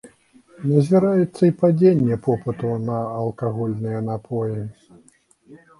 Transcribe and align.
Назіраецца 0.69 1.41
і 1.49 1.55
падзенне 1.61 2.17
попыту 2.31 2.73
на 2.89 2.97
алкагольныя 3.21 3.99
напоі. 4.11 4.61